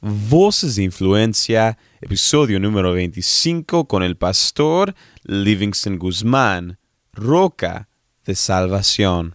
[0.00, 6.78] Voces de Influencia, episodio número 25 con el pastor Livingston Guzmán,
[7.12, 7.88] Roca
[8.24, 9.34] de Salvación.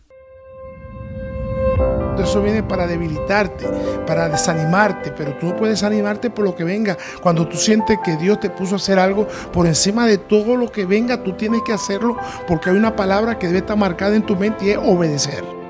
[2.17, 3.67] Eso viene para debilitarte,
[4.07, 6.97] para desanimarte, pero tú no puedes animarte por lo que venga.
[7.21, 10.71] Cuando tú sientes que Dios te puso a hacer algo por encima de todo lo
[10.71, 12.15] que venga, tú tienes que hacerlo
[12.47, 15.62] porque hay una palabra que debe estar marcada en tu mente y es obedecer.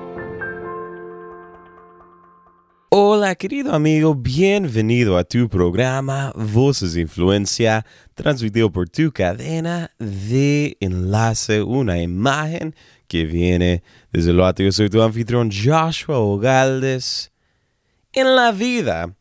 [2.96, 7.84] Hola querido amigo, bienvenido a tu programa Voces Influencia,
[8.14, 12.72] transmitido por tu cadena de enlace, una imagen
[13.08, 14.62] que viene desde lo alto.
[14.62, 17.32] Yo soy tu anfitrión Joshua Ogaldes.
[18.12, 19.12] En la vida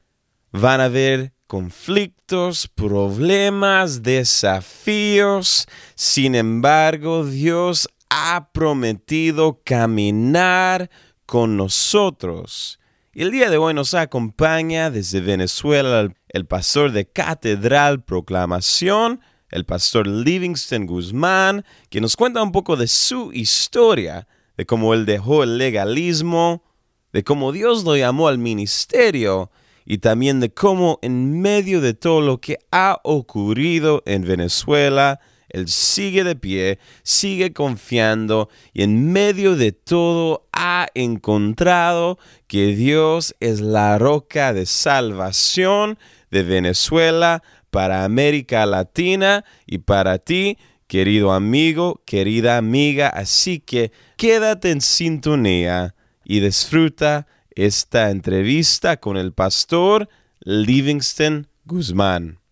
[0.51, 5.67] van a haber conflictos, problemas, desafíos.
[5.95, 10.91] Sin embargo, Dios ha prometido caminar
[11.25, 12.77] con nosotros
[13.15, 19.21] y el día de hoy nos acompaña desde Venezuela el, pastor de Catedral Proclamación,
[19.51, 25.05] el pastor Livingston Guzmán, que nos cuenta un poco de su historia, de cómo él
[25.05, 26.63] dejó el legalismo,
[27.11, 29.51] de cómo Dios lo llamó al ministerio
[29.85, 35.19] y también de cómo en medio de todo lo que ha ocurrido en Venezuela,
[35.53, 43.35] él sigue de pie, sigue confiando y en medio de todo ha encontrado que Dios
[43.39, 45.97] es la roca de salvación
[46.31, 53.07] de Venezuela para América Latina y para ti, querido amigo, querida amiga.
[53.09, 55.95] Así que quédate en sintonía
[56.25, 60.09] y disfruta esta entrevista con el pastor
[60.41, 62.42] Livingston Guzmán.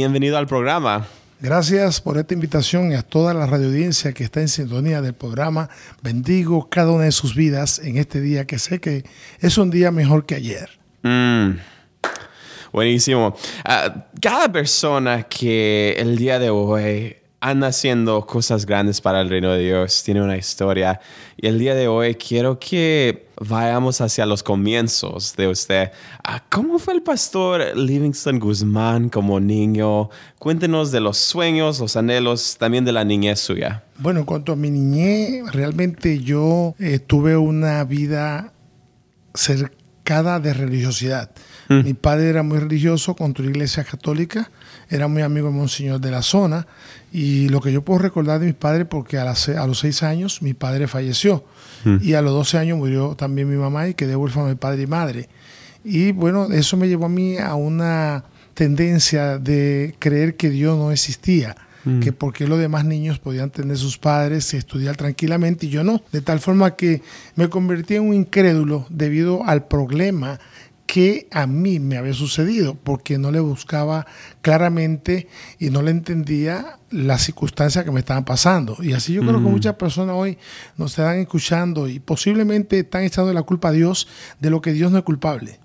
[0.00, 1.06] Bienvenido al programa.
[1.40, 5.68] Gracias por esta invitación y a toda la radioaudiencia que está en sintonía del programa.
[6.02, 9.04] Bendigo cada una de sus vidas en este día que sé que
[9.40, 10.70] es un día mejor que ayer.
[11.02, 11.58] Mm.
[12.72, 13.36] Buenísimo.
[13.62, 19.50] Ah, cada persona que el día de hoy anda haciendo cosas grandes para el reino
[19.52, 21.00] de Dios, tiene una historia.
[21.36, 25.90] Y el día de hoy quiero que vayamos hacia los comienzos de usted.
[26.22, 30.10] Ah, ¿Cómo fue el pastor Livingston Guzmán como niño?
[30.38, 33.84] Cuéntenos de los sueños, los anhelos, también de la niñez suya.
[33.98, 38.52] Bueno, en cuanto a mi niñez, realmente yo eh, tuve una vida
[39.32, 41.30] cercada de religiosidad.
[41.70, 41.84] Mm.
[41.84, 44.50] Mi padre era muy religioso contra la iglesia católica,
[44.88, 46.66] era muy amigo de Monseñor de la zona
[47.12, 50.42] y lo que yo puedo recordar de mis padres, porque a, a los seis años
[50.42, 51.44] mi padre falleció
[51.84, 51.98] mm.
[52.02, 54.86] y a los doce años murió también mi mamá y quedé huérfano de padre y
[54.88, 55.28] madre.
[55.84, 60.90] Y bueno, eso me llevó a mí a una tendencia de creer que Dios no
[60.90, 61.54] existía
[61.84, 62.00] mm.
[62.00, 66.02] que porque los demás niños podían tener sus padres y estudiar tranquilamente y yo no.
[66.10, 67.00] De tal forma que
[67.36, 70.40] me convertí en un incrédulo debido al problema
[70.92, 74.08] que a mí me había sucedido, porque no le buscaba
[74.42, 75.28] claramente
[75.60, 78.76] y no le entendía las circunstancias que me estaban pasando.
[78.82, 80.36] Y así yo creo que muchas personas hoy
[80.76, 84.08] nos están escuchando y posiblemente están echando la culpa a Dios
[84.40, 85.60] de lo que Dios no es culpable.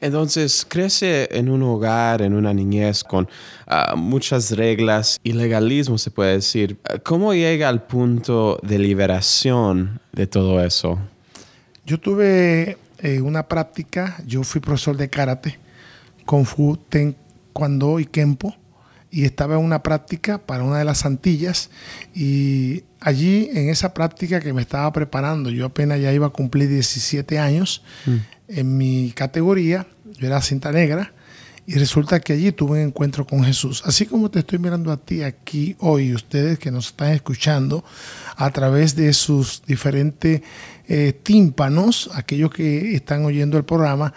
[0.00, 3.28] Entonces, crece en un hogar, en una niñez con
[3.68, 6.80] ah, muchas reglas y legalismo, se puede decir.
[7.04, 10.98] ¿Cómo llega al punto de liberación de todo eso?
[11.86, 15.58] Yo tuve eh, una práctica, yo fui profesor de karate,
[16.26, 18.54] kung fu, taekwondo y kempo,
[19.10, 21.70] y estaba en una práctica para una de las Antillas,
[22.14, 26.68] y allí en esa práctica que me estaba preparando, yo apenas ya iba a cumplir
[26.68, 28.16] 17 años, mm.
[28.48, 29.86] en mi categoría,
[30.18, 31.12] yo era cinta negra,
[31.66, 33.82] y resulta que allí tuve un encuentro con Jesús.
[33.86, 37.84] Así como te estoy mirando a ti aquí hoy, ustedes que nos están escuchando
[38.36, 40.42] a través de sus diferentes
[40.92, 44.12] eh, tímpanos, aquellos que están oyendo el programa,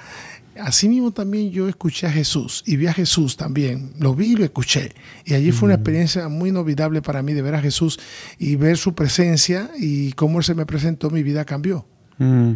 [0.59, 4.35] así mismo también yo escuché a Jesús y vi a Jesús también, lo vi y
[4.35, 4.91] lo escuché.
[5.23, 7.99] Y allí fue una experiencia muy inolvidable para mí de ver a Jesús
[8.39, 11.85] y ver su presencia y cómo Él se me presentó, mi vida cambió.
[12.17, 12.53] Mm.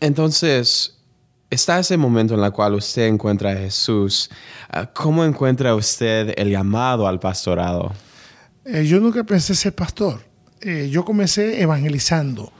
[0.00, 0.98] Entonces,
[1.48, 4.28] está ese momento en el cual usted encuentra a Jesús.
[4.68, 7.92] Ah, ¿Cómo encuentra usted el llamado al pastorado?
[8.64, 10.20] Eh, yo nunca pensé ser pastor.
[10.60, 12.52] Eh, yo comencé evangelizando.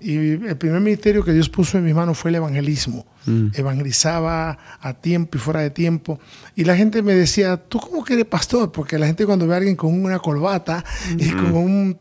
[0.00, 3.06] Y el primer ministerio que Dios puso en mis manos fue el evangelismo.
[3.26, 3.48] Mm.
[3.54, 6.20] Evangelizaba a tiempo y fuera de tiempo.
[6.54, 8.70] Y la gente me decía, ¿tú cómo que eres pastor?
[8.70, 10.84] Porque la gente cuando ve a alguien con una corbata
[11.16, 11.98] y con un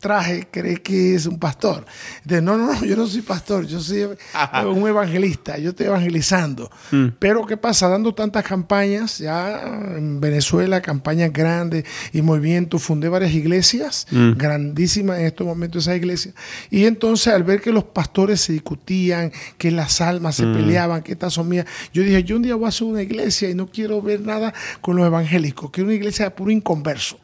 [0.00, 1.84] traje cree que es un pastor.
[2.24, 4.08] De no, no, no, yo no soy pastor, yo soy
[4.66, 6.70] un evangelista, yo estoy evangelizando.
[6.90, 7.08] Mm.
[7.18, 7.88] Pero ¿qué pasa?
[7.88, 9.60] Dando tantas campañas, ya
[9.96, 14.32] en Venezuela, campañas grandes y movimiento, fundé varias iglesias, mm.
[14.32, 16.34] grandísimas en estos momentos esas iglesias.
[16.70, 20.54] Y entonces al ver que los pastores se discutían, que las almas se mm.
[20.54, 23.50] peleaban, que estas son mías, yo dije, yo un día voy a hacer una iglesia
[23.50, 27.19] y no quiero ver nada con los evangélicos, quiero una iglesia de puro inconverso.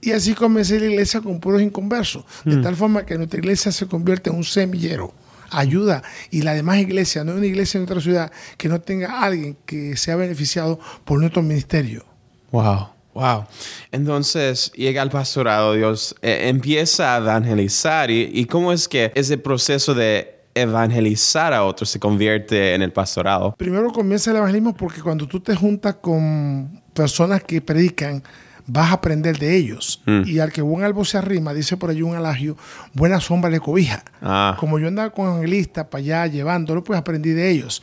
[0.00, 2.62] Y así comencé la iglesia con puros inconversos de mm.
[2.62, 5.14] tal forma que nuestra iglesia se convierte en un semillero.
[5.50, 6.02] Ayuda.
[6.30, 9.56] Y la demás iglesia, no hay una iglesia en otra ciudad que no tenga alguien
[9.64, 12.04] que sea beneficiado por nuestro ministerio.
[12.50, 12.88] Wow.
[13.14, 13.46] Wow.
[13.92, 18.10] Entonces llega al pastorado, Dios eh, empieza a evangelizar.
[18.10, 22.92] Y, ¿Y cómo es que ese proceso de evangelizar a otros se convierte en el
[22.92, 23.54] pastorado?
[23.56, 28.22] Primero comienza el evangelismo porque cuando tú te juntas con personas que predican,
[28.66, 30.02] vas a aprender de ellos.
[30.06, 30.22] Mm.
[30.26, 32.56] Y al que buen albo se arrima, dice por allí un alagio,
[32.92, 34.04] buena sombra le cobija.
[34.22, 34.56] Ah.
[34.58, 37.82] Como yo andaba con evangelistas para allá llevándolo, pues aprendí de ellos.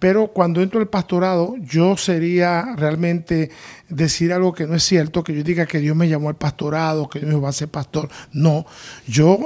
[0.00, 3.50] Pero cuando entro al pastorado, yo sería realmente
[3.90, 7.06] decir algo que no es cierto, que yo diga que Dios me llamó al pastorado,
[7.08, 8.08] que Dios me va a ser pastor.
[8.32, 8.64] No,
[9.06, 9.38] yo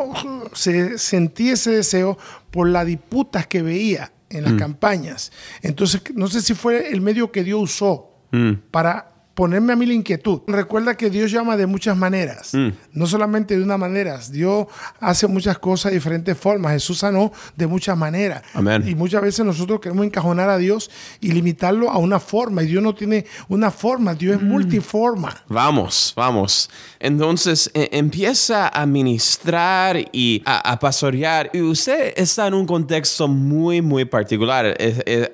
[0.54, 2.16] sentí ese deseo
[2.52, 4.58] por las disputas que veía en las mm.
[4.58, 5.32] campañas.
[5.60, 8.52] Entonces, no sé si fue el medio que Dios usó mm.
[8.70, 10.40] para ponerme a mí la inquietud.
[10.46, 12.68] Recuerda que Dios llama de muchas maneras, mm.
[12.92, 14.20] no solamente de una manera.
[14.30, 14.66] Dios
[15.00, 16.72] hace muchas cosas de diferentes formas.
[16.72, 18.42] Jesús sanó de muchas maneras.
[18.86, 20.90] Y muchas veces nosotros queremos encajonar a Dios
[21.20, 22.62] y limitarlo a una forma.
[22.62, 24.48] Y Dios no tiene una forma, Dios es mm.
[24.48, 25.34] multiforma.
[25.48, 26.70] Vamos, vamos.
[27.00, 31.50] Entonces e, empieza a ministrar y a, pastorear.
[31.52, 34.76] Y usted está en un contexto muy, muy particular.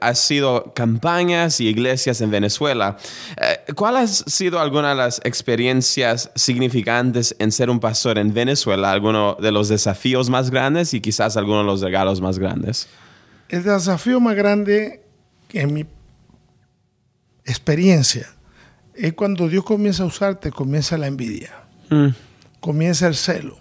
[0.01, 2.97] ha sido campañas y iglesias en Venezuela.
[3.41, 8.91] Eh, ¿Cuál ha sido alguna de las experiencias significantes en ser un pastor en Venezuela?
[8.93, 12.89] ¿Alguno de los desafíos más grandes y quizás alguno de los regalos más grandes?
[13.49, 15.03] El desafío más grande
[15.53, 15.87] en mi
[17.45, 18.29] experiencia
[18.95, 21.51] es cuando Dios comienza a usarte, comienza la envidia,
[21.89, 22.09] mm.
[22.61, 23.59] comienza el celo.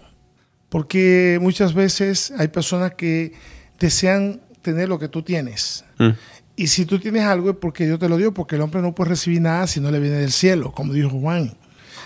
[0.68, 3.32] Porque muchas veces hay personas que
[3.78, 5.84] desean tener lo que tú tienes.
[5.98, 6.10] Mm.
[6.60, 8.94] Y si tú tienes algo es porque Dios te lo dio, porque el hombre no
[8.94, 11.56] puede recibir nada si no le viene del cielo, como dijo Juan.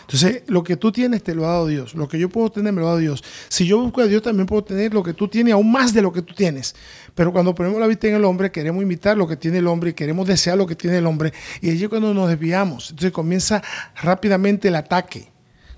[0.03, 1.97] Entonces, lo que tú tienes te lo ha dado Dios.
[1.97, 3.25] Lo que yo puedo tener me lo ha dado Dios.
[3.49, 6.03] Si yo busco a Dios, también puedo tener lo que tú tienes, aún más de
[6.03, 6.77] lo que tú tienes.
[7.17, 9.91] Pero cuando ponemos la vista en el hombre, queremos imitar lo que tiene el hombre
[9.91, 11.33] y queremos desear lo que tiene el hombre.
[11.61, 12.91] Y allí es cuando nos desviamos.
[12.91, 13.61] Entonces comienza
[14.03, 15.35] rápidamente el ataque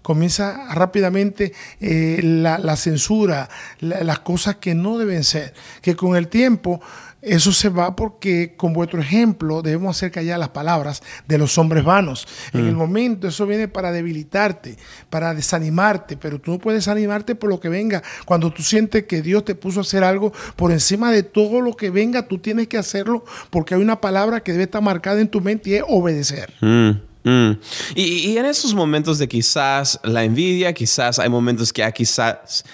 [0.06, 3.48] comienza rápidamente eh, la, censura,
[3.80, 5.52] las cosas que no deben ser,
[5.82, 6.80] que con el tiempo
[7.22, 11.84] eso se va porque con vuestro ejemplo debemos hacer callar las palabras de los hombres
[11.84, 12.26] vanos.
[12.52, 12.78] En el mm.
[12.78, 14.76] momento eso viene para debilitarte,
[15.10, 18.02] para desanimarte, pero tú no puedes desanimarte por lo que venga.
[18.24, 21.74] Cuando tú sientes que Dios te puso a hacer algo por encima de todo lo
[21.74, 25.28] que venga, tú tienes que hacerlo porque hay una palabra que debe estar marcada en
[25.28, 26.52] tu mente y es obedecer.
[26.60, 26.90] Mm.
[27.26, 27.58] Mm.
[27.96, 32.64] Y, en esos momentos de quizás la envidia, quizás hay momentos que quizás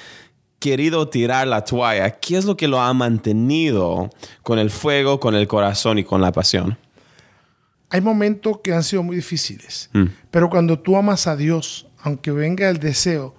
[0.62, 4.10] querido tirar la toalla, ¿qué es lo que lo ha mantenido
[4.44, 6.78] con el fuego, con el corazón y con la pasión?
[7.90, 10.04] Hay momentos que han sido muy difíciles, mm.
[10.30, 13.34] pero cuando tú amas a Dios, aunque venga el deseo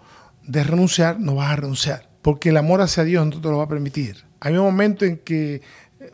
[0.45, 3.63] de renunciar, no vas a renunciar, porque el amor hacia Dios no te lo va
[3.63, 4.25] a permitir.
[4.41, 5.61] Hay un momento en que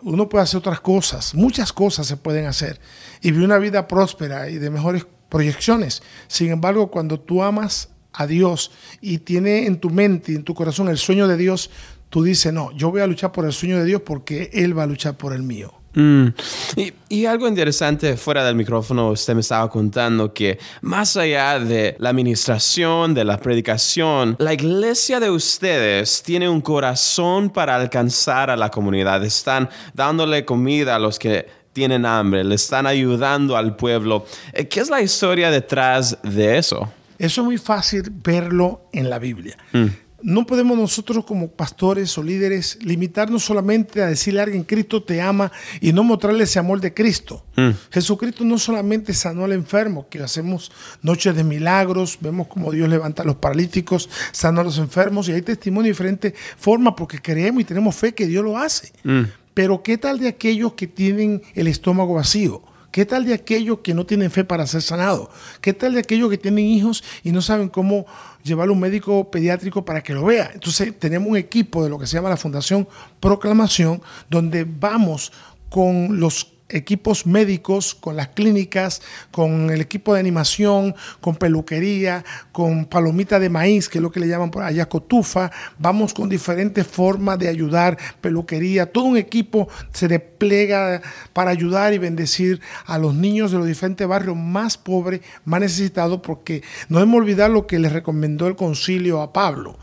[0.03, 2.79] uno puede hacer otras cosas, muchas cosas se pueden hacer
[3.19, 6.03] y vivir una vida próspera y de mejores proyecciones.
[6.27, 8.71] Sin embargo, cuando tú amas a Dios
[9.01, 11.69] y tiene en tu mente y en tu corazón el sueño de Dios,
[12.09, 14.83] tú dices, no, yo voy a luchar por el sueño de Dios porque Él va
[14.83, 15.73] a luchar por el mío.
[15.93, 16.27] Mm.
[16.75, 21.95] Y, y, algo interesante fuera del micrófono, usted me estaba contando que más allá de
[21.97, 28.55] la administración, de la predicación, la iglesia de ustedes tiene un corazón para alcanzar a
[28.55, 29.23] la comunidad.
[29.25, 34.25] Están dándole comida a los que tienen hambre, le están ayudando al pueblo.
[34.53, 36.87] Eh, ¿Qué es la historia detrás de eso?
[37.19, 39.57] Eso es muy fácil verlo en la Biblia.
[39.73, 39.87] Mm.
[40.21, 45.21] No podemos nosotros como pastores o líderes limitarnos solamente a decirle a alguien, Cristo te
[45.21, 47.45] ama y no mostrarle ese amor de Cristo.
[47.55, 47.69] Mm.
[47.89, 50.71] Jesucristo no solamente sanó al enfermo, que hacemos
[51.01, 55.33] noches de milagros, vemos como Dios levanta a los paralíticos, sana a los enfermos y
[55.33, 58.91] hay testimonio de diferentes formas porque creemos y tenemos fe que Dios lo hace.
[59.03, 59.23] Mm.
[59.53, 62.61] Pero ¿qué tal de aquellos que tienen el estómago vacío?
[62.91, 65.29] ¿Qué tal de aquellos que no tienen fe para ser sanados?
[65.61, 68.05] ¿Qué tal de aquellos que tienen hijos y no saben cómo
[68.43, 70.51] llevar a un médico pediátrico para que lo vea?
[70.53, 72.87] Entonces tenemos un equipo de lo que se llama la Fundación
[73.19, 75.31] Proclamación, donde vamos
[75.69, 82.85] con los equipos médicos, con las clínicas, con el equipo de animación, con peluquería, con
[82.85, 85.51] palomita de maíz, que es lo que le llaman por allá cotufa.
[85.77, 88.91] Vamos con diferentes formas de ayudar, peluquería.
[88.91, 91.01] Todo un equipo se despliega
[91.33, 96.21] para ayudar y bendecir a los niños de los diferentes barrios más pobres, más necesitados,
[96.21, 99.77] porque no debemos olvidar lo que le recomendó el concilio a Pablo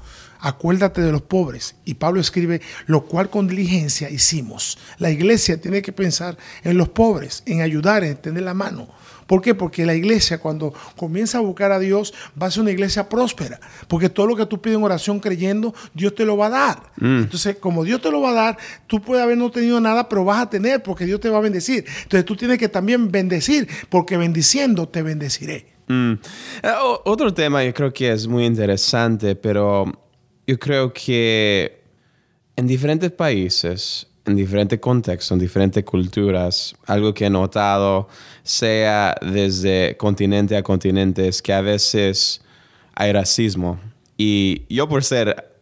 [0.46, 1.74] acuérdate de los pobres.
[1.84, 4.78] Y Pablo escribe, lo cual con diligencia hicimos.
[4.98, 8.88] La iglesia tiene que pensar en los pobres, en ayudar, en tender la mano.
[9.26, 9.56] ¿Por qué?
[9.56, 13.58] Porque la iglesia cuando comienza a buscar a Dios va a ser una iglesia próspera.
[13.88, 16.92] Porque todo lo que tú pides en oración creyendo, Dios te lo va a dar.
[16.98, 17.22] Mm.
[17.22, 20.24] Entonces, como Dios te lo va a dar, tú puedes haber no tenido nada, pero
[20.24, 21.84] vas a tener porque Dios te va a bendecir.
[22.04, 25.74] Entonces tú tienes que también bendecir, porque bendiciendo te bendeciré.
[25.88, 26.12] Mm.
[26.62, 26.72] Eh,
[27.04, 30.05] otro tema yo creo que es muy interesante, pero
[30.46, 31.82] yo creo que
[32.56, 38.08] en diferentes países, en diferentes contextos, en diferentes culturas, algo que he notado,
[38.42, 42.40] sea desde continente a continente, es que a veces
[42.94, 43.78] hay racismo.
[44.16, 45.52] Y yo por ser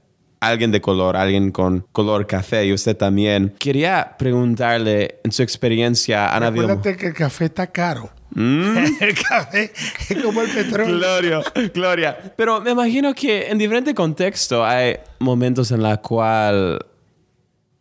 [0.41, 6.35] alguien de color, alguien con color café y usted también, quería preguntarle en su experiencia,
[6.35, 8.11] Ana Acuérdate que el café está caro.
[8.35, 8.77] Mm.
[9.01, 9.73] el café
[10.09, 10.99] es como el petróleo.
[10.99, 12.35] Gloria, Gloria.
[12.37, 16.81] Pero me imagino que en diferente contexto hay momentos en los cuales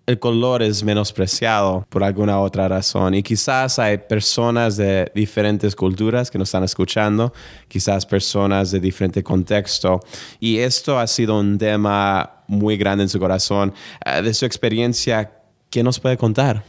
[0.05, 3.13] el color es menospreciado por alguna otra razón.
[3.13, 7.33] Y quizás hay personas de diferentes culturas que nos están escuchando,
[7.67, 10.01] quizás personas de diferente contexto.
[10.39, 13.73] Y esto ha sido un tema muy grande en su corazón.
[14.05, 15.31] Eh, de su experiencia,
[15.69, 16.63] ¿qué nos puede contar?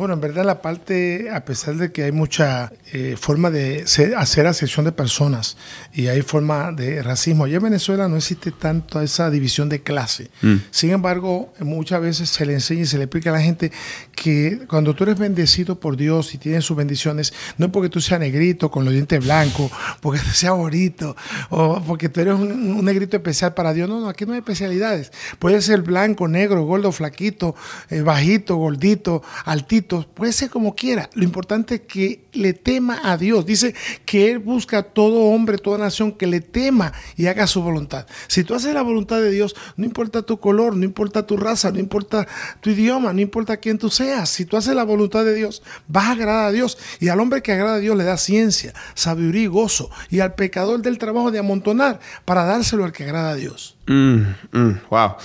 [0.00, 3.84] Bueno, en verdad la parte, a pesar de que hay mucha eh, forma de
[4.16, 5.58] hacer acepción de personas
[5.92, 10.30] y hay forma de racismo, allá en Venezuela no existe tanto esa división de clase.
[10.40, 10.56] Mm.
[10.70, 13.72] Sin embargo, muchas veces se le enseña y se le explica a la gente
[14.16, 18.00] que cuando tú eres bendecido por Dios y tienes sus bendiciones, no es porque tú
[18.00, 21.14] seas negrito con los dientes blancos, porque tú seas bonito
[21.50, 23.86] o porque tú eres un, negrito especial para Dios.
[23.86, 25.12] No, no, aquí no hay especialidades.
[25.38, 27.54] Puede ser blanco, negro, gordo, flaquito,
[27.90, 31.10] eh, bajito, gordito, altito puede ser como quiera.
[31.14, 33.44] Lo importante es que le tema a Dios.
[33.44, 37.62] Dice que Él busca a todo hombre, toda nación que le tema y haga su
[37.62, 38.06] voluntad.
[38.28, 41.70] Si tú haces la voluntad de Dios, no importa tu color, no importa tu raza,
[41.72, 42.26] no importa
[42.60, 44.30] tu idioma, no importa quién tú seas.
[44.30, 46.78] Si tú haces la voluntad de Dios, vas a agradar a Dios.
[47.00, 49.90] Y al hombre que agrada a Dios le da ciencia, sabiduría y gozo.
[50.08, 53.76] Y al pecador del trabajo de amontonar para dárselo al que agrada a Dios.
[53.86, 55.16] Mm, mm, wow.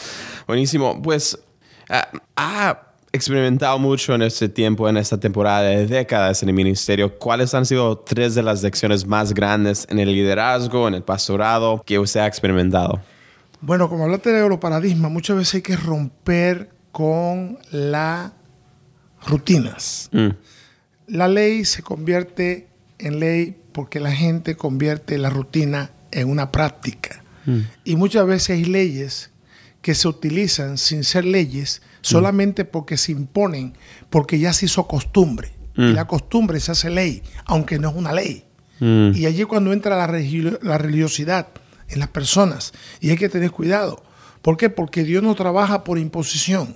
[0.47, 1.01] Buenísimo.
[1.01, 1.37] Pues,
[1.89, 2.81] ah, ah
[3.15, 7.17] experimentado mucho en este tiempo, en esta temporada de décadas en el ministerio.
[7.17, 11.81] ¿Cuáles han sido tres de las lecciones más grandes en el liderazgo, en el pastorado
[11.85, 13.01] que usted ha experimentado?
[13.61, 18.31] Bueno, como hablaste de paradigma, muchas veces hay que romper con las
[19.25, 20.09] rutinas.
[20.11, 20.29] Mm.
[21.07, 22.67] La ley se convierte
[22.99, 27.23] en ley porque la gente convierte la rutina en una práctica.
[27.45, 27.59] Mm.
[27.83, 29.31] Y muchas veces hay leyes
[29.85, 33.77] que se utilizan sin ser leyes solamente porque se imponen,
[34.09, 35.51] porque ya se hizo costumbre.
[35.75, 35.93] Y mm.
[35.93, 38.45] la costumbre se hace ley, aunque no es una ley.
[38.79, 39.11] Mm.
[39.13, 41.49] Y allí cuando entra la, la religiosidad
[41.87, 44.01] en las personas, y hay que tener cuidado.
[44.41, 44.71] ¿Por qué?
[44.71, 46.75] Porque Dios no trabaja por imposición,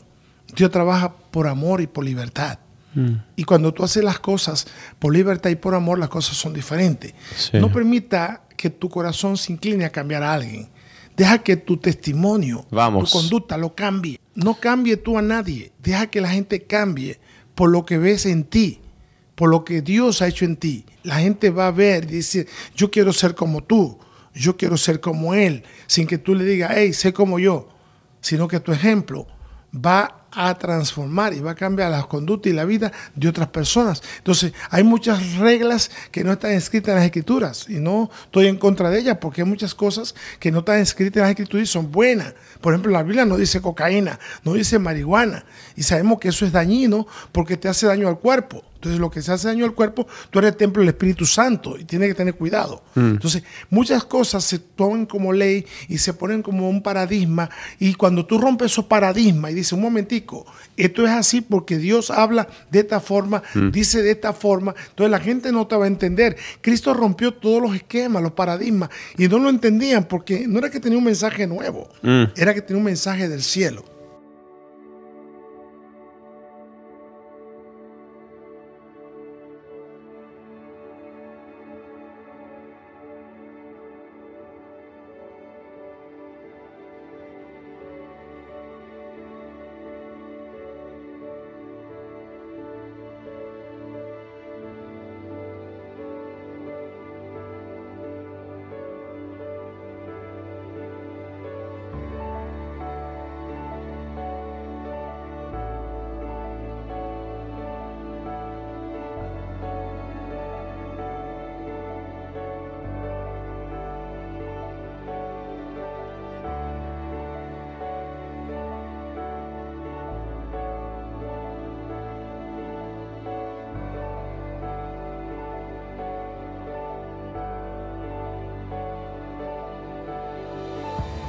[0.55, 2.59] Dios trabaja por amor y por libertad.
[2.93, 3.15] Mm.
[3.35, 4.67] Y cuando tú haces las cosas
[4.99, 7.15] por libertad y por amor, las cosas son diferentes.
[7.53, 10.69] No permita que tu corazón se incline a cambiar a alguien.
[11.19, 14.21] Deja que tu testimonio, tu conducta lo cambie.
[14.35, 15.73] No cambie tú a nadie.
[15.83, 17.19] Deja que la gente cambie
[17.55, 18.79] por lo que ves en ti,
[19.35, 20.85] por lo que Dios ha hecho en ti.
[21.03, 23.99] La gente va a ver y decir, yo quiero ser como tú,
[24.33, 27.67] yo quiero ser como Él, sin que tú le digas, hey, sé como yo,
[28.21, 29.27] sino que tu ejemplo
[29.75, 34.01] va a transformar y va a cambiar las conductas y la vida de otras personas.
[34.17, 38.57] Entonces, hay muchas reglas que no están escritas en las escrituras y no estoy en
[38.57, 41.71] contra de ellas porque hay muchas cosas que no están escritas en las escrituras y
[41.71, 42.33] son buenas.
[42.61, 45.45] Por ejemplo, la Biblia no dice cocaína, no dice marihuana
[45.75, 48.63] y sabemos que eso es dañino porque te hace daño al cuerpo.
[48.79, 51.77] Entonces, lo que se hace daño al cuerpo, tú eres el templo del Espíritu Santo
[51.77, 52.81] y tienes que tener cuidado.
[52.95, 53.09] Mm.
[53.11, 57.49] Entonces, muchas cosas se toman como ley y se ponen como un paradigma.
[57.77, 59.81] Y cuando tú rompes esos paradigmas y dices, un
[60.77, 63.69] esto es así porque Dios habla de esta forma, mm.
[63.71, 66.37] dice de esta forma, entonces la gente no te va a entender.
[66.61, 70.79] Cristo rompió todos los esquemas, los paradigmas, y no lo entendían porque no era que
[70.79, 72.23] tenía un mensaje nuevo, mm.
[72.35, 73.98] era que tenía un mensaje del cielo.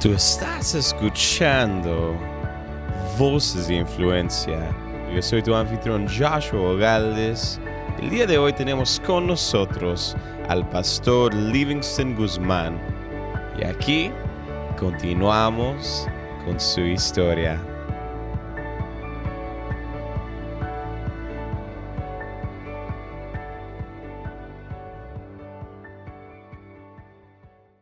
[0.01, 2.17] Tú estás escuchando
[3.19, 4.75] Voces de Influencia.
[5.13, 7.61] Yo soy tu anfitrión Joshua Galdes.
[7.99, 10.17] El día de hoy tenemos con nosotros
[10.49, 12.81] al pastor Livingston Guzmán.
[13.59, 14.11] Y aquí
[14.79, 16.07] continuamos
[16.45, 17.61] con su historia.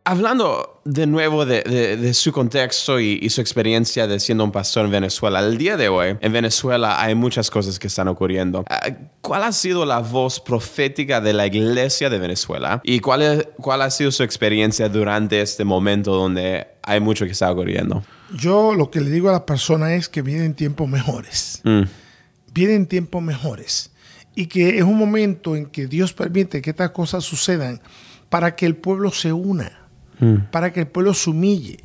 [0.09, 5.39] Hablando de nuevo de, su contexto y, su experiencia de siendo un pastor en Venezuela,
[5.39, 8.65] el día de hoy en Venezuela hay muchas cosas que están ocurriendo.
[8.67, 8.89] Ah,
[9.21, 13.91] ¿Cuál ha sido la voz profética de la iglesia de Venezuela y cuál, cuál ha
[13.91, 18.03] sido su experiencia durante este momento donde hay mucho que está ocurriendo?
[18.35, 21.61] Yo lo que le digo a las personas es que vienen tiempos mejores.
[21.63, 21.83] Mm.
[22.51, 23.91] Vienen tiempos mejores.
[24.33, 27.79] Y que es un momento en que Dios permite que estas cosas sucedan
[28.29, 29.78] para que el pueblo se una
[30.19, 30.51] Mm.
[30.51, 31.79] para que el pueblo se humille,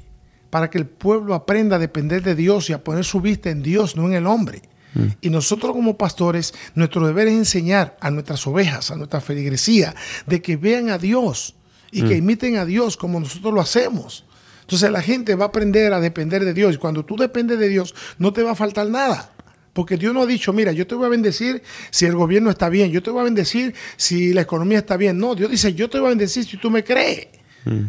[0.50, 3.62] para que el pueblo aprenda a depender de Dios y a poner su vista en
[3.62, 4.62] Dios, no en el hombre.
[4.95, 5.07] Mm.
[5.21, 9.95] Y nosotros como pastores, nuestro deber es enseñar a nuestras ovejas, a nuestra feligresía,
[10.26, 11.55] de que vean a Dios
[11.93, 12.19] y que mm.
[12.19, 14.25] imiten a Dios como nosotros lo hacemos.
[14.62, 16.75] Entonces la gente va a aprender a depender de Dios.
[16.75, 19.31] Y cuando tú dependes de Dios, no te va a faltar nada.
[19.75, 22.69] Porque Dios no ha dicho, mira, yo te voy a bendecir si el gobierno está
[22.69, 25.19] bien, yo te voy a bendecir si la economía está bien.
[25.19, 27.26] No, Dios dice, yo te voy a bendecir si tú me crees.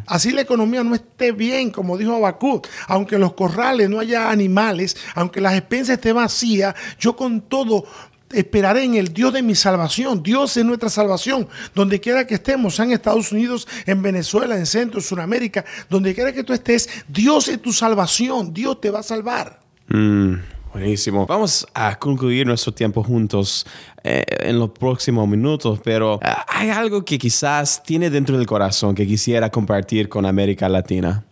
[0.08, 2.62] Así la economía no esté bien, como dijo Abacú.
[2.88, 7.86] Aunque en los corrales no haya animales, aunque las expensas estén vacías, yo con todo
[8.32, 10.22] esperaré en el Dios de mi salvación.
[10.24, 11.48] Dios es nuestra salvación.
[11.74, 16.34] Donde quiera que estemos, en Estados Unidos, en Venezuela, en Centro, en Sudamérica, donde quiera
[16.34, 18.54] que tú estés, Dios es tu salvación.
[18.54, 19.60] Dios te va a salvar.
[19.88, 20.55] Mm.
[20.76, 21.26] Buenísimo.
[21.26, 23.66] Vamos a concluir nuestro tiempo juntos
[24.04, 28.94] eh, en los próximos minutos, pero eh, hay algo que quizás tiene dentro del corazón
[28.94, 31.24] que quisiera compartir con América Latina.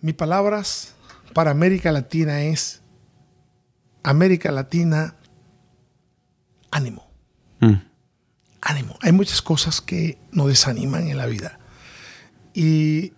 [0.00, 0.94] Mis palabras
[1.34, 2.80] para América Latina es,
[4.02, 5.16] América Latina,
[6.70, 7.06] ánimo.
[7.60, 7.74] Mm.
[8.62, 8.96] Ánimo.
[9.02, 11.58] Hay muchas cosas que nos desaniman en la vida.
[12.54, 13.12] Y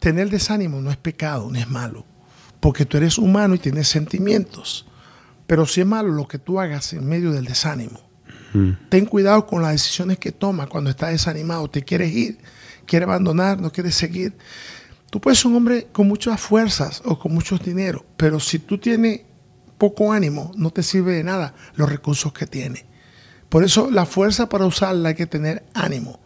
[0.00, 2.17] tener desánimo no es pecado, no es malo
[2.60, 4.86] porque tú eres humano y tienes sentimientos.
[5.46, 8.00] Pero si es malo lo que tú hagas en medio del desánimo.
[8.88, 11.68] Ten cuidado con las decisiones que tomas cuando estás desanimado.
[11.68, 12.38] Te quieres ir,
[12.86, 14.36] quieres abandonar, no quieres seguir.
[15.10, 18.78] Tú puedes ser un hombre con muchas fuerzas o con mucho dinero, pero si tú
[18.78, 19.22] tienes
[19.78, 22.84] poco ánimo, no te sirve de nada los recursos que tienes.
[23.48, 26.20] Por eso la fuerza para usarla hay que tener ánimo.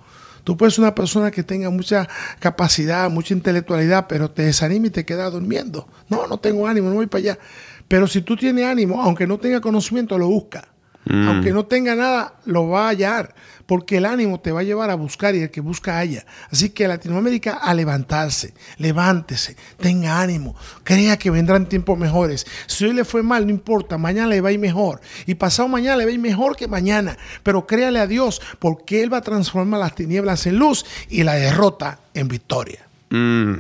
[0.44, 2.08] Tú puedes ser una persona que tenga mucha
[2.40, 5.88] capacidad, mucha intelectualidad, pero te desanima y te queda durmiendo.
[6.08, 7.38] No, no tengo ánimo, no voy para allá.
[7.86, 10.71] Pero si tú tienes ánimo, aunque no tenga conocimiento, lo busca.
[11.04, 11.28] Mm.
[11.28, 13.34] Aunque no tenga nada, lo va a hallar,
[13.66, 16.24] porque el ánimo te va a llevar a buscar y el que busca haya.
[16.50, 22.46] Así que Latinoamérica a levantarse, levántese, tenga ánimo, crea que vendrán tiempos mejores.
[22.66, 25.00] Si hoy le fue mal, no importa, mañana le va a ir mejor.
[25.26, 27.16] Y pasado mañana le va a ir mejor que mañana.
[27.42, 31.34] Pero créale a Dios, porque Él va a transformar las tinieblas en luz y la
[31.34, 32.86] derrota en victoria.
[33.10, 33.54] Mm.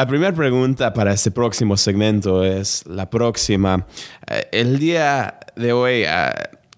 [0.00, 3.86] La primera pregunta para este próximo segmento es la próxima.
[4.26, 6.30] Eh, el día de hoy, eh,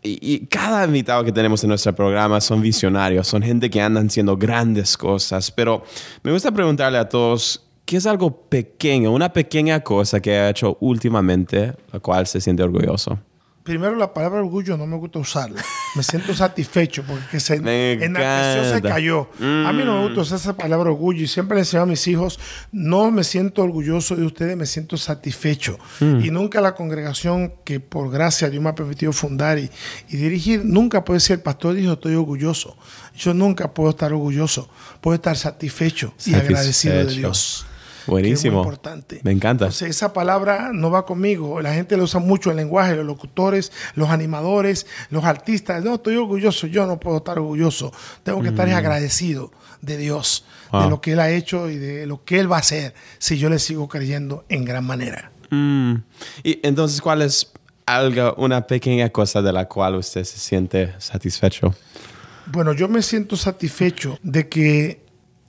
[0.03, 4.37] y, cada invitado que tenemos en nuestro programa son visionarios, son gente que andan haciendo
[4.37, 5.85] grandes cosas, pero
[6.25, 10.77] me gusta preguntarle a todos, ¿qué es algo pequeño, una pequeña cosa que ha hecho
[10.81, 13.21] últimamente, la cual se siente orgulloso?
[13.63, 15.63] Primero la palabra orgullo no me gusta usarla.
[15.95, 19.29] Me siento satisfecho porque se enalteció, se cayó.
[19.41, 22.07] A mí no me gusta usar esa palabra orgullo y siempre le enseño a mis
[22.07, 22.41] hijos,
[22.73, 25.79] no me siento orgulloso de ustedes, me siento satisfecho.
[26.01, 26.21] Mm.
[26.25, 29.71] Y nunca la congregación que por gracia Dios me ha permitido fundar y,
[30.09, 32.77] dirigir, nunca puede ser, el pastor dijo, estoy orgulloso.
[33.15, 34.71] Yo nunca puedo estar orgulloso,
[35.01, 37.67] puedo estar satisfecho, y agradecido de Dios.
[38.07, 38.59] Buenísimo.
[38.59, 39.21] muy importante.
[39.23, 39.69] Me encanta.
[39.69, 41.61] esa palabra no va conmigo.
[41.61, 45.83] La gente la usa mucho en lenguaje, los locutores, los animadores, los artistas.
[45.85, 46.67] No, estoy orgulloso.
[46.67, 47.93] Yo no puedo estar orgulloso.
[48.23, 48.75] Tengo que estar mm.
[48.75, 52.57] agradecido de Dios, de lo que Él ha hecho y de lo que Él va
[52.57, 55.33] a hacer si yo le sigo creyendo en gran manera.
[55.51, 55.97] Mm.
[56.43, 57.53] Y entonces, ¿cuál es
[57.87, 61.75] algo, una pequeña cosa de la cual usted se siente satisfecho?
[62.47, 65.02] Bueno, yo me siento satisfecho de que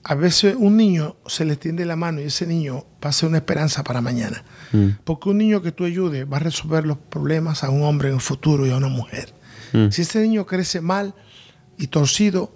[0.04, 3.30] a veces un niño se le tiende la mano y ese niño va a ser
[3.30, 4.44] una esperanza para mañana.
[4.74, 4.90] Mm.
[5.04, 8.16] Porque un niño que tú ayudes va a resolver los problemas a un hombre en
[8.16, 9.34] el futuro y a una mujer.
[9.72, 9.90] Mm.
[9.90, 11.16] Si ese niño crece mal
[11.78, 12.54] y torcido,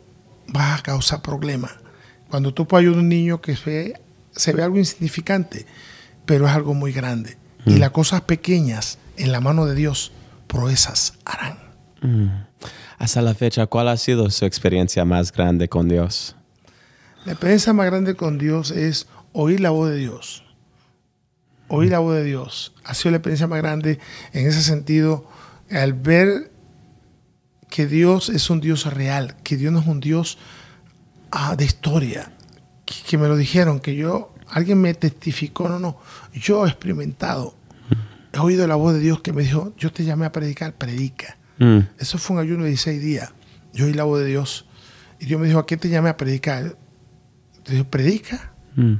[0.54, 1.72] va a causar problemas.
[2.30, 5.66] Cuando tú puedes ayudar a un niño que se ve, algo insignificante,
[6.26, 7.38] pero es algo muy grande.
[7.66, 7.80] Y mm.
[7.80, 10.12] las cosas pequeñas en la mano de Dios,
[10.48, 11.58] proezas harán.
[12.98, 16.37] Hasta la fecha, ¿cuál ha sido su experiencia más grande con Dios?
[17.28, 20.48] La experiencia más grande con Dios es oír la voz de Dios
[21.68, 24.00] oír la voz de Dios ha sido la experiencia más grande
[24.34, 25.28] en ese sentido,
[25.70, 26.52] al ver
[27.70, 30.38] que Dios es un Dios real, que Dios no es un Dios
[31.32, 32.32] ah, de historia,
[32.86, 36.00] que, que me lo dijeron, que yo, alguien me testificó, no, no,
[36.34, 37.56] yo he experimentado,
[38.32, 41.38] he oído la voz de Dios que me dijo, yo te llamé a predicar, predica.
[41.60, 41.80] Mm.
[41.98, 43.34] Eso fue un ayuno de 16 días.
[43.74, 44.66] Yo oí la voz de Dios.
[45.20, 46.78] Y Dios me dijo, ¿a qué te llamé a predicar?
[47.68, 48.54] Yo dije, predica.
[48.76, 48.96] Mm.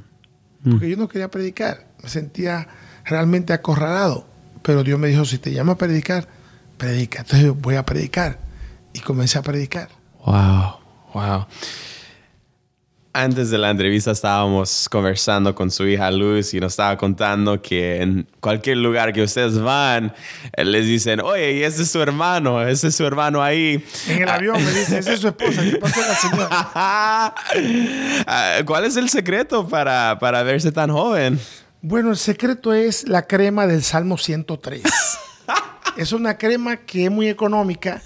[0.70, 1.88] Porque yo no quería predicar.
[2.04, 2.68] Me sentía
[3.06, 4.28] realmente acorralado.
[4.62, 6.28] Pero Dios me dijo, si te llama a predicar,
[6.78, 7.20] predica.
[7.20, 8.40] Entonces yo voy a predicar.
[8.94, 9.90] Y comencé a predicar.
[10.26, 10.80] Wow,
[11.14, 11.46] wow.
[13.20, 18.00] Antes de la entrevista estábamos conversando con su hija Luz y nos estaba contando que
[18.00, 20.14] en cualquier lugar que ustedes van,
[20.56, 23.84] eh, les dicen, oye, ese es su hermano, ese es su hermano ahí.
[24.08, 25.64] En el avión me dice, esa es su esposa.
[25.64, 27.34] ¿Qué pasó la señora?
[28.28, 31.40] Ah, ¿Cuál es el secreto para, para verse tan joven?
[31.82, 34.84] Bueno, el secreto es la crema del Salmo 103.
[35.98, 38.00] es una crema que es muy económica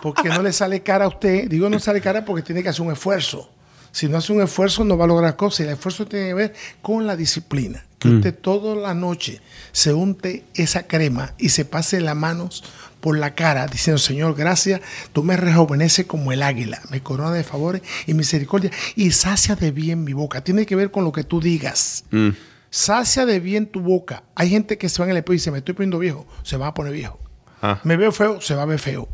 [0.00, 1.46] porque no le sale cara a usted.
[1.46, 3.50] Digo no sale cara porque tiene que hacer un esfuerzo.
[3.96, 5.60] Si no hace un esfuerzo no va a lograr cosas.
[5.60, 7.82] Y el esfuerzo tiene que ver con la disciplina.
[7.98, 9.40] Que usted toda la noche
[9.72, 12.62] se unte esa crema y se pase las manos
[13.00, 14.82] por la cara diciendo, Señor, gracias,
[15.14, 19.70] tú me rejuveneces como el águila, me corona de favores y misericordia y sacia de
[19.70, 20.44] bien mi boca.
[20.44, 22.04] Tiene que ver con lo que tú digas.
[22.10, 22.32] Mm.
[22.68, 24.24] Sacia de bien tu boca.
[24.34, 26.58] Hay gente que se va en el espejo y dice, me estoy poniendo viejo, se
[26.58, 27.18] va a poner viejo.
[27.62, 27.80] Ah.
[27.82, 29.08] Me veo feo, se va a ver feo.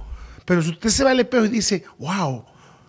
[0.45, 2.45] Pero si usted se va al espejo y dice, wow,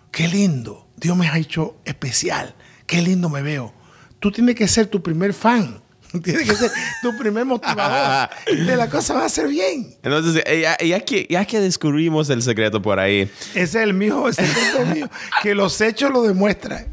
[0.10, 3.74] qué lindo, Dios me ha hecho especial, qué lindo me veo.
[4.20, 5.82] Tú tienes que ser tu primer fan,
[6.24, 8.30] tienes que ser tu primer motivador.
[8.48, 9.96] de la cosa va a ser bien.
[10.04, 13.94] Entonces, eh, ya, ya que, ya que descubrimos el secreto por ahí, Ese es el
[13.94, 15.10] mío, el mío,
[15.42, 16.88] que los hechos lo demuestran.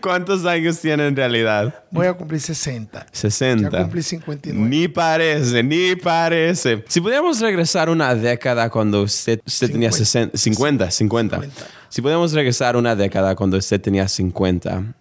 [0.00, 1.84] ¿Cuántos años tiene en realidad?
[1.90, 3.06] Voy a cumplir 60.
[3.12, 3.70] 60.
[3.70, 4.68] Ya cumplí 59.
[4.68, 6.84] Ni parece, ni parece.
[6.88, 11.36] Si pudiéramos regresar una década cuando usted, usted tenía 60, 50, 50.
[11.36, 11.66] 50.
[11.88, 14.94] Si pudiéramos regresar una década cuando usted tenía 50,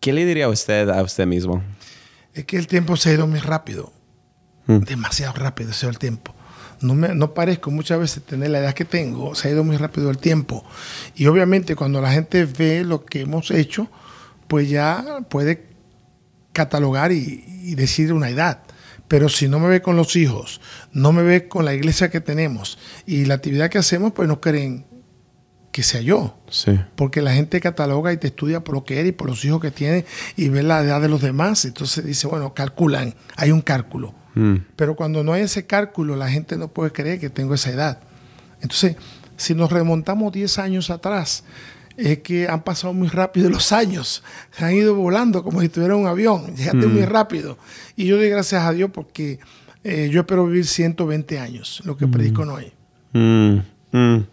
[0.00, 1.62] ¿qué le diría usted a usted mismo?
[2.34, 3.92] Es que el tiempo se ha ido muy rápido.
[4.66, 6.34] Demasiado rápido se ha ido el tiempo.
[6.80, 9.34] No, me, no parezco muchas veces tener la edad que tengo.
[9.34, 10.64] Se ha ido muy rápido el tiempo.
[11.14, 13.88] Y obviamente cuando la gente ve lo que hemos hecho,
[14.46, 15.66] pues ya puede
[16.52, 18.62] catalogar y, y decir una edad.
[19.08, 20.60] Pero si no me ve con los hijos,
[20.92, 24.40] no me ve con la iglesia que tenemos y la actividad que hacemos, pues no
[24.40, 24.86] creen
[25.72, 26.36] que sea yo.
[26.50, 26.78] Sí.
[26.96, 29.60] Porque la gente cataloga y te estudia por lo que eres y por los hijos
[29.60, 30.04] que tienes
[30.36, 31.64] y ve la edad de los demás.
[31.64, 34.14] Entonces dice, bueno, calculan, hay un cálculo.
[34.38, 34.56] Mm.
[34.76, 38.00] Pero cuando no hay ese cálculo, la gente no puede creer que tengo esa edad.
[38.60, 38.96] Entonces,
[39.36, 41.42] si nos remontamos 10 años atrás,
[41.96, 44.22] es que han pasado muy rápido los años.
[44.52, 46.54] Se han ido volando como si estuviera en un avión.
[46.54, 47.58] Llegaste muy rápido.
[47.96, 49.40] Y yo doy gracias a Dios porque
[49.82, 52.72] eh, yo espero vivir 120 años, lo que predico no hay.
[53.12, 53.58] Mm,
[53.90, 54.24] mm.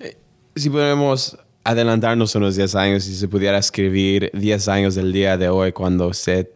[0.00, 0.18] Eh,
[0.54, 5.48] Si podemos adelantarnos unos 10 años y se pudiera escribir 10 años del día de
[5.48, 6.48] hoy cuando usted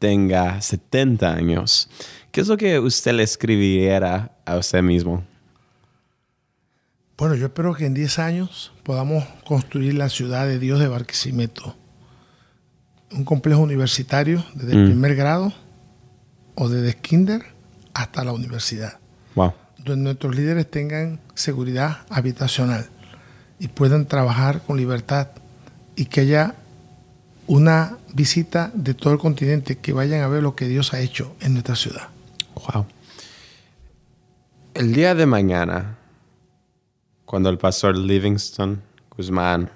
[0.00, 1.88] tenga 70 años,
[2.32, 5.22] ¿qué es lo que usted le escribiera a usted mismo?
[7.16, 11.76] Bueno, yo espero que en 10 años podamos construir la ciudad de Dios de Barquisimeto.
[13.12, 15.52] Un complejo universitario desde el primer grado
[16.54, 17.42] o desde kinder
[17.94, 18.98] hasta la universidad,
[19.34, 19.52] Wow.
[19.78, 22.86] donde nuestros líderes tengan seguridad habitacional
[23.58, 25.28] y puedan trabajar con libertad
[25.94, 26.54] y que haya
[27.46, 31.36] una visita de todo el continente que vayan a ver lo que Dios ha hecho
[31.40, 32.08] en nuestra ciudad.
[32.66, 32.86] Wow.
[34.74, 35.98] El día de mañana,
[37.24, 38.82] cuando el pastor Livingston
[39.16, 39.70] Guzmán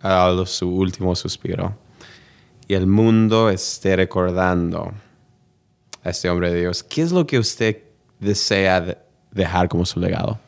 [0.00, 1.76] ha dado su último suspiro
[2.66, 4.92] y el mundo esté recordando
[6.02, 7.82] a este hombre de Dios, ¿qué es lo que usted
[8.18, 8.98] desea de-
[9.30, 10.38] dejar como su legado?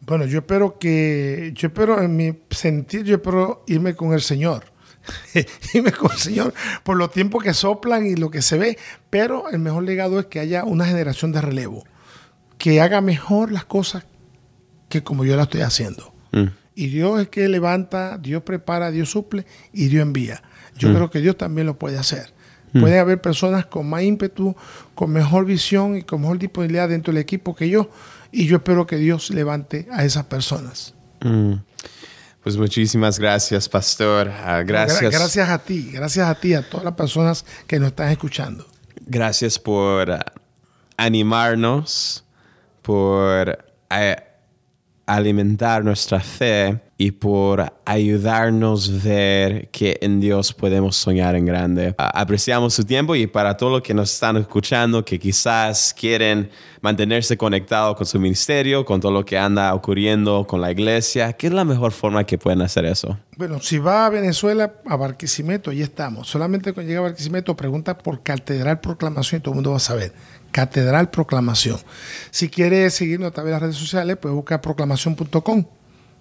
[0.00, 4.64] Bueno, yo espero que, yo espero en mi sentir, yo espero irme con el Señor.
[5.74, 8.78] irme con el Señor por los tiempos que soplan y lo que se ve.
[9.10, 11.84] Pero el mejor legado es que haya una generación de relevo
[12.58, 14.04] que haga mejor las cosas
[14.90, 16.12] que como yo la estoy haciendo.
[16.32, 16.48] Mm.
[16.74, 20.42] Y Dios es que levanta, Dios prepara, Dios suple y Dios envía.
[20.76, 22.32] Yo creo que Dios también lo puede hacer.
[22.72, 24.54] Puede haber personas con más ímpetu,
[24.94, 27.90] con mejor visión y con mejor disponibilidad dentro del equipo que yo.
[28.30, 30.94] Y yo espero que Dios levante a esas personas.
[32.42, 34.28] Pues muchísimas gracias, pastor.
[34.30, 35.02] Ah, gracias.
[35.12, 38.66] Gra- gracias a ti, gracias a ti, a todas las personas que nos están escuchando.
[39.06, 40.24] Gracias por ah,
[40.96, 42.24] animarnos,
[42.82, 43.58] por
[43.90, 44.16] ah,
[45.14, 51.94] alimentar nuestra fe y por ayudarnos a ver que en Dios podemos soñar en grande.
[51.96, 56.50] Apreciamos su tiempo y para todos los que nos están escuchando, que quizás quieren
[56.82, 61.46] mantenerse conectados con su ministerio, con todo lo que anda ocurriendo con la iglesia, ¿qué
[61.46, 63.18] es la mejor forma que pueden hacer eso?
[63.38, 66.28] Bueno, si va a Venezuela, a Barquisimeto, ahí estamos.
[66.28, 69.80] Solamente cuando llega a Barquisimeto, pregunta por Catedral Proclamación y todo el mundo va a
[69.80, 70.12] saber.
[70.52, 71.78] Catedral Proclamación.
[72.30, 75.64] Si quiere seguirnos a través de las redes sociales, pues busca proclamación.com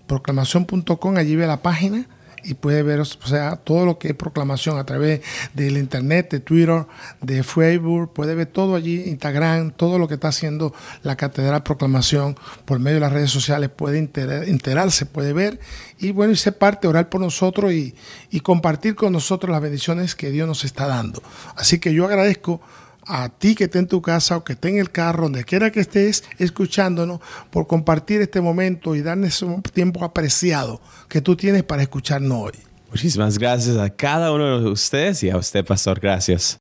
[0.10, 2.08] proclamación.com, allí ve la página
[2.44, 5.22] y puede ver o sea, todo lo que es proclamación a través
[5.54, 6.86] del internet, de Twitter,
[7.22, 12.38] de Facebook, puede ver todo allí, Instagram, todo lo que está haciendo la Catedral Proclamación
[12.66, 15.60] por medio de las redes sociales, puede enterarse, puede ver
[16.00, 20.32] y bueno, y ser parte, orar por nosotros y compartir con nosotros las bendiciones que
[20.32, 21.22] Dios nos está dando.
[21.56, 22.62] Así que yo agradezco
[23.10, 25.72] a ti que esté en tu casa o que esté en el carro, donde quiera
[25.72, 27.20] que estés escuchándonos,
[27.50, 32.54] por compartir este momento y darnos un tiempo apreciado que tú tienes para escucharnos hoy.
[32.92, 36.00] Muchísimas gracias a cada uno de ustedes y a usted, Pastor.
[36.00, 36.60] Gracias.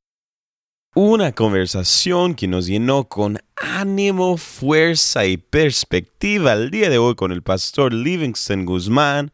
[0.95, 7.31] Una conversación que nos llenó con ánimo, fuerza y perspectiva el día de hoy con
[7.31, 9.31] el Pastor Livingston Guzmán.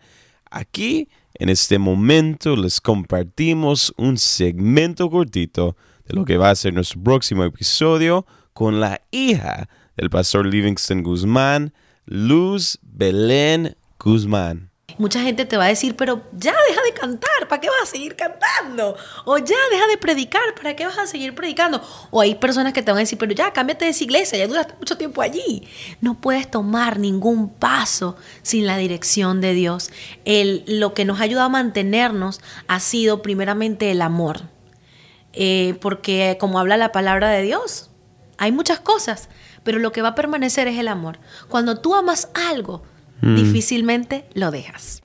[0.51, 6.73] Aquí, en este momento, les compartimos un segmento cortito de lo que va a ser
[6.73, 11.73] nuestro próximo episodio con la hija del pastor Livingston Guzmán,
[12.05, 14.71] Luz Belén Guzmán.
[14.97, 17.85] Mucha gente te va a decir, pero ya deja de cantar, ¿para qué vas a
[17.85, 18.95] seguir cantando?
[19.25, 21.81] O ya deja de predicar, ¿para qué vas a seguir predicando?
[22.11, 24.47] O hay personas que te van a decir, pero ya cámbiate de esa iglesia, ya
[24.47, 25.67] duraste mucho tiempo allí.
[25.99, 29.89] No puedes tomar ningún paso sin la dirección de Dios.
[30.23, 34.54] El, lo que nos ayuda a mantenernos ha sido primeramente el amor
[35.35, 37.91] eh, porque como habla la palabra de Dios,
[38.37, 39.29] hay muchas cosas,
[39.63, 41.19] pero lo que va a permanecer es el amor.
[41.49, 42.83] Cuando tú amas algo,
[43.21, 43.35] mm.
[43.35, 45.04] difícilmente lo dejas.